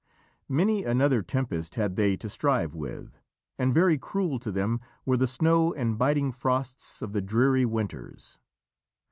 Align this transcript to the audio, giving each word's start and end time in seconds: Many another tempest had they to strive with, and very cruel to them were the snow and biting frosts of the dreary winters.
Many 0.49 0.83
another 0.83 1.21
tempest 1.21 1.75
had 1.75 1.95
they 1.95 2.17
to 2.17 2.27
strive 2.27 2.73
with, 2.73 3.19
and 3.59 3.71
very 3.71 3.99
cruel 3.99 4.39
to 4.39 4.51
them 4.51 4.79
were 5.05 5.15
the 5.15 5.27
snow 5.27 5.75
and 5.75 5.95
biting 5.95 6.31
frosts 6.31 7.03
of 7.03 7.13
the 7.13 7.21
dreary 7.21 7.65
winters. 7.65 8.39